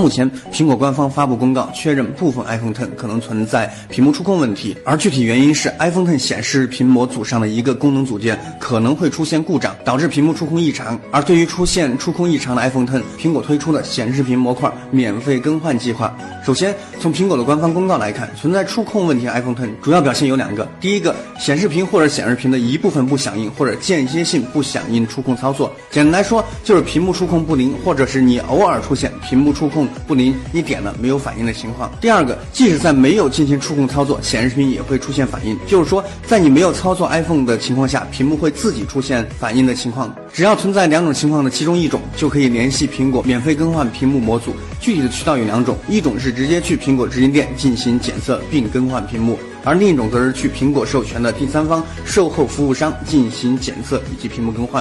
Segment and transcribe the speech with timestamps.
[0.00, 10.98] 目前，苹果官方发布公告，确认部分 iPhone X 可能存在屏幕触控问题，而具体原因是 iPhone X 显示屏模组上的一个功能组件可能会出现故障，导致屏幕触控异常。
[11.10, 16.16] 而对于出现触控异常的 iPhone X，苹果推出的显示屏模块免费更换计划。
[16.42, 25.70] 首先，从苹果的官方公告来看，存在触控问题的 iPhone X 主要表现有两个：第一个，显示屏或者显示屏的一部分不响应，或者间歇性不响应触控操作。
[25.90, 29.86] 简单来说，就是屏幕触控不灵，或者是你偶尔出现屏幕触控。
[30.06, 31.90] 不灵，你点了没有反应的情况。
[32.00, 35.58] 第二个，即使在没有进行触控操作，显示屏也会出现反应。
[35.66, 40.14] 就是说，在你没有操作 iPhone 的情况下，屏幕会自己出现反应的情况。
[40.32, 44.54] 只要存在两种情况的其中一种，就可以联系苹果免费更换屏幕模组。
[44.80, 54.78] 具体的渠道有两种，一种是直接去苹果直营店进行检测并更换屏幕，而另一种则是去苹果授权的第三方售后服务商进行检测以及屏幕更换。